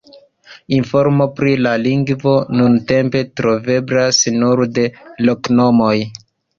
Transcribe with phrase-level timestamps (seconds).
[0.77, 4.91] Informo pri la lingvo nuntempe troveblas nur de
[5.29, 5.97] loknomoj.